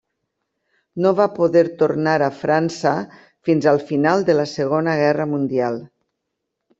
No 1.05 1.09
va 1.17 1.25
poder 1.33 1.61
tornar 1.81 2.15
a 2.27 2.31
França 2.37 2.93
fins 3.49 3.67
al 3.73 3.81
final 3.91 4.25
de 4.31 4.37
la 4.39 4.47
segona 4.53 4.97
guerra 5.03 5.29
mundial. 5.35 5.79